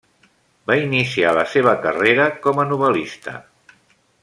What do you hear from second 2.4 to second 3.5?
com a novel·lista.